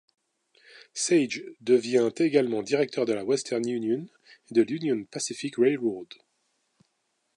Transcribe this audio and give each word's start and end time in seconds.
Sage 0.95 1.43
devient 1.59 2.09
également 2.17 2.63
directeur 2.63 3.05
de 3.05 3.13
la 3.13 3.23
Western 3.23 3.69
Union 3.69 4.07
et 4.49 4.53
de 4.55 4.63
l'Union 4.63 5.03
Pacific 5.03 5.57
Railroad. 5.57 6.11